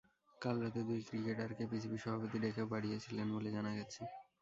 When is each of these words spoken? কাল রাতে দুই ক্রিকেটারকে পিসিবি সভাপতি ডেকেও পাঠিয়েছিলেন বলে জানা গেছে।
কাল 0.41 0.55
রাতে 0.63 0.81
দুই 0.87 0.99
ক্রিকেটারকে 1.07 1.63
পিসিবি 1.71 1.97
সভাপতি 1.99 2.37
ডেকেও 2.43 2.71
পাঠিয়েছিলেন 2.73 3.27
বলে 3.35 3.49
জানা 3.55 3.71
গেছে। 3.77 4.01